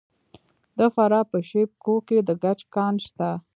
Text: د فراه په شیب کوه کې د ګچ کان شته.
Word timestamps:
د 0.77 0.79
فراه 0.95 1.25
په 1.31 1.37
شیب 1.49 1.69
کوه 1.83 2.01
کې 2.07 2.17
د 2.27 2.29
ګچ 2.43 2.59
کان 2.75 2.95
شته. 3.05 3.29